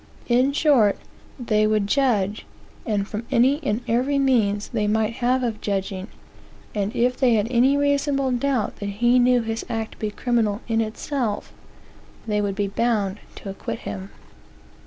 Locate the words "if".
6.95-7.15